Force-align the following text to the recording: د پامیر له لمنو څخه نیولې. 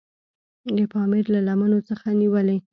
د 0.75 0.77
پامیر 0.91 1.25
له 1.33 1.39
لمنو 1.47 1.79
څخه 1.89 2.07
نیولې. 2.21 2.57